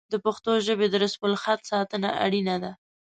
د 0.11 0.13
پښتو 0.25 0.51
ژبې 0.65 0.87
د 0.89 0.95
رسم 1.03 1.21
الخط 1.29 1.61
ساتنه 1.71 2.09
اړینه 2.25 2.55
ده. 2.63 2.71